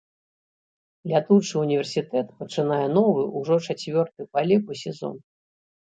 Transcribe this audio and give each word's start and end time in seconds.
Лятучы 1.11 1.53
ўніверсітэт 1.65 2.27
пачынае 2.41 2.83
новы, 2.97 3.21
ужо 3.43 3.55
чацвёрты 3.71 4.21
па 4.35 4.39
ліку 4.51 4.71
сезон. 4.85 5.15